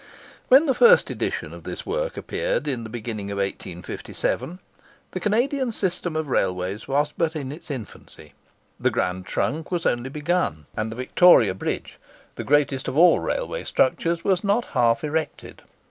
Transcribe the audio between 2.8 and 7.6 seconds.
the beginning of 1857, the Canadian system of railways was but in